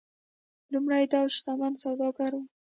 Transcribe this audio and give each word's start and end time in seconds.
لومړنی 0.71 1.05
دوج 1.11 1.29
شتمن 1.37 1.73
سوداګر 1.83 2.31
و. 2.35 2.41